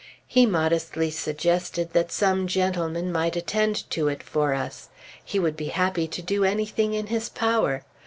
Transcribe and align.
He 0.25 0.47
modestly 0.47 1.11
suggested 1.11 1.93
that 1.93 2.11
some 2.11 2.47
gentleman 2.47 3.11
might 3.11 3.35
attend 3.35 3.87
to 3.91 4.07
it 4.07 4.23
for 4.23 4.55
us. 4.55 4.89
He 5.23 5.37
would 5.37 5.55
be 5.55 5.67
happy 5.67 6.07
to 6.07 6.23
do 6.23 6.43
anything 6.43 6.95
in 6.95 7.05
his 7.05 7.29
power. 7.29 7.83